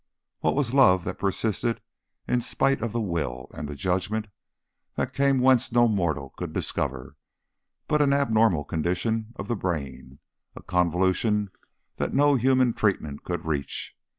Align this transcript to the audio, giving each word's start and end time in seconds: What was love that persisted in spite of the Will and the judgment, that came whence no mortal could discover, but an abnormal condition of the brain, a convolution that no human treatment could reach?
What 0.39 0.55
was 0.55 0.73
love 0.73 1.03
that 1.03 1.19
persisted 1.19 1.79
in 2.27 2.41
spite 2.41 2.81
of 2.81 2.91
the 2.91 2.99
Will 2.99 3.51
and 3.53 3.69
the 3.69 3.75
judgment, 3.75 4.29
that 4.95 5.13
came 5.13 5.37
whence 5.39 5.71
no 5.71 5.87
mortal 5.87 6.31
could 6.37 6.53
discover, 6.53 7.17
but 7.87 8.01
an 8.01 8.11
abnormal 8.11 8.63
condition 8.63 9.31
of 9.35 9.47
the 9.47 9.55
brain, 9.55 10.17
a 10.55 10.63
convolution 10.63 11.51
that 11.97 12.15
no 12.15 12.33
human 12.33 12.73
treatment 12.73 13.23
could 13.23 13.45
reach? 13.45 13.95